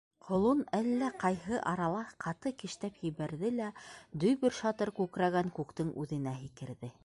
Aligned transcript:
Ҡолон 0.27 0.61
әллә 0.77 1.09
ҡайһы 1.23 1.59
арала 1.71 1.99
ҡаты 2.25 2.53
кешнәп 2.63 2.97
ебәрҙе 3.09 3.53
лә 3.61 3.69
дөбөр-шатыр 4.25 4.93
күкрәгән 5.01 5.57
күктең 5.61 5.97
үҙенә 6.05 6.39
һикерҙе. 6.43 6.95